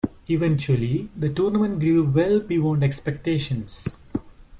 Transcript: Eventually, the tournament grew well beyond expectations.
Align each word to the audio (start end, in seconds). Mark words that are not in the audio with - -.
Eventually, 0.29 1.09
the 1.15 1.29
tournament 1.29 1.79
grew 1.79 2.03
well 2.03 2.39
beyond 2.39 2.83
expectations. 2.83 4.07